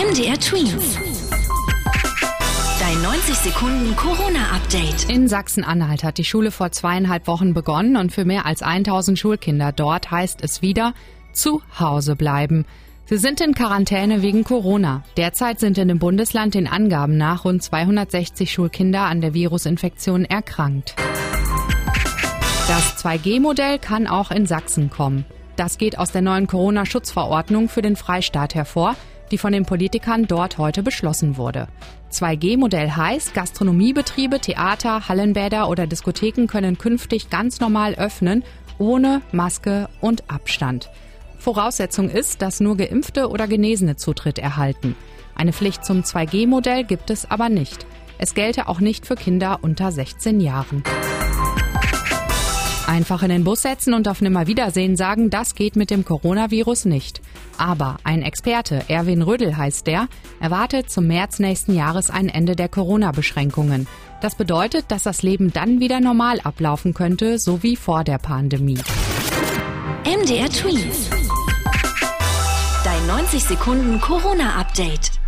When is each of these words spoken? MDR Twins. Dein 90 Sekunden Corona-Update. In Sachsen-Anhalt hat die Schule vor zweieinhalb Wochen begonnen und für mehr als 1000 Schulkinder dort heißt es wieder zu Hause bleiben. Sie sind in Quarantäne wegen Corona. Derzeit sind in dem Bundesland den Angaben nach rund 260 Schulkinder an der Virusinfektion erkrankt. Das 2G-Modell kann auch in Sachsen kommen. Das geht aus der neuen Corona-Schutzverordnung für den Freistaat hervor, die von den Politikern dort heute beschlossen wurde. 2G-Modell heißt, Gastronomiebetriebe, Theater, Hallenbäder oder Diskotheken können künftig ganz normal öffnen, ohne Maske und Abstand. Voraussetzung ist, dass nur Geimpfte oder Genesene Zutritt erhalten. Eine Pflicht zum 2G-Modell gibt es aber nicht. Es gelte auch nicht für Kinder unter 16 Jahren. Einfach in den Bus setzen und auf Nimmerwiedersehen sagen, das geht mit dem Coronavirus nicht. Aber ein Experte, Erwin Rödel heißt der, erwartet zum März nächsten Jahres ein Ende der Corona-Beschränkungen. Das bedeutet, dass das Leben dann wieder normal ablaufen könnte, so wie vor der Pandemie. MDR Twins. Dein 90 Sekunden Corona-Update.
MDR 0.00 0.40
Twins. 0.40 0.98
Dein 2.80 3.02
90 3.02 3.34
Sekunden 3.34 3.94
Corona-Update. 3.96 5.10
In 5.10 5.28
Sachsen-Anhalt 5.28 6.04
hat 6.04 6.16
die 6.16 6.24
Schule 6.24 6.50
vor 6.52 6.72
zweieinhalb 6.72 7.26
Wochen 7.26 7.52
begonnen 7.52 7.96
und 7.98 8.10
für 8.10 8.24
mehr 8.24 8.46
als 8.46 8.62
1000 8.62 9.18
Schulkinder 9.18 9.72
dort 9.72 10.10
heißt 10.10 10.42
es 10.42 10.62
wieder 10.62 10.94
zu 11.34 11.60
Hause 11.78 12.16
bleiben. 12.16 12.64
Sie 13.04 13.18
sind 13.18 13.42
in 13.42 13.54
Quarantäne 13.54 14.22
wegen 14.22 14.42
Corona. 14.42 15.04
Derzeit 15.18 15.60
sind 15.60 15.76
in 15.76 15.88
dem 15.88 15.98
Bundesland 15.98 16.54
den 16.54 16.66
Angaben 16.66 17.18
nach 17.18 17.44
rund 17.44 17.62
260 17.62 18.50
Schulkinder 18.50 19.02
an 19.02 19.20
der 19.20 19.34
Virusinfektion 19.34 20.24
erkrankt. 20.24 20.94
Das 22.68 23.04
2G-Modell 23.04 23.78
kann 23.78 24.06
auch 24.06 24.30
in 24.30 24.46
Sachsen 24.46 24.88
kommen. 24.88 25.26
Das 25.56 25.76
geht 25.76 25.98
aus 25.98 26.10
der 26.10 26.22
neuen 26.22 26.46
Corona-Schutzverordnung 26.46 27.68
für 27.68 27.82
den 27.82 27.96
Freistaat 27.96 28.54
hervor, 28.54 28.96
die 29.30 29.38
von 29.38 29.52
den 29.52 29.64
Politikern 29.64 30.26
dort 30.26 30.58
heute 30.58 30.82
beschlossen 30.82 31.36
wurde. 31.36 31.68
2G-Modell 32.12 32.90
heißt, 32.90 33.34
Gastronomiebetriebe, 33.34 34.40
Theater, 34.40 35.08
Hallenbäder 35.08 35.68
oder 35.68 35.86
Diskotheken 35.86 36.46
können 36.46 36.78
künftig 36.78 37.30
ganz 37.30 37.60
normal 37.60 37.94
öffnen, 37.94 38.42
ohne 38.78 39.22
Maske 39.32 39.88
und 40.00 40.30
Abstand. 40.30 40.90
Voraussetzung 41.38 42.10
ist, 42.10 42.42
dass 42.42 42.60
nur 42.60 42.76
Geimpfte 42.76 43.28
oder 43.28 43.46
Genesene 43.46 43.96
Zutritt 43.96 44.38
erhalten. 44.38 44.96
Eine 45.34 45.52
Pflicht 45.52 45.84
zum 45.84 46.02
2G-Modell 46.02 46.84
gibt 46.84 47.10
es 47.10 47.30
aber 47.30 47.48
nicht. 47.48 47.86
Es 48.18 48.34
gelte 48.34 48.68
auch 48.68 48.80
nicht 48.80 49.06
für 49.06 49.14
Kinder 49.14 49.60
unter 49.62 49.90
16 49.90 50.40
Jahren. 50.40 50.82
Einfach 52.90 53.22
in 53.22 53.28
den 53.28 53.44
Bus 53.44 53.62
setzen 53.62 53.94
und 53.94 54.08
auf 54.08 54.20
Nimmerwiedersehen 54.20 54.96
sagen, 54.96 55.30
das 55.30 55.54
geht 55.54 55.76
mit 55.76 55.90
dem 55.90 56.04
Coronavirus 56.04 56.86
nicht. 56.86 57.22
Aber 57.56 57.98
ein 58.02 58.20
Experte, 58.22 58.82
Erwin 58.88 59.22
Rödel 59.22 59.56
heißt 59.56 59.86
der, 59.86 60.08
erwartet 60.40 60.90
zum 60.90 61.06
März 61.06 61.38
nächsten 61.38 61.72
Jahres 61.72 62.10
ein 62.10 62.28
Ende 62.28 62.56
der 62.56 62.68
Corona-Beschränkungen. 62.68 63.86
Das 64.22 64.34
bedeutet, 64.34 64.86
dass 64.88 65.04
das 65.04 65.22
Leben 65.22 65.52
dann 65.52 65.78
wieder 65.78 66.00
normal 66.00 66.40
ablaufen 66.40 66.92
könnte, 66.92 67.38
so 67.38 67.62
wie 67.62 67.76
vor 67.76 68.02
der 68.02 68.18
Pandemie. 68.18 68.80
MDR 70.04 70.50
Twins. 70.50 71.10
Dein 72.82 73.06
90 73.06 73.44
Sekunden 73.44 74.00
Corona-Update. 74.00 75.19